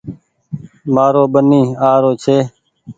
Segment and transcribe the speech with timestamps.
[0.93, 2.37] مآرو ٻني آ رو ڇي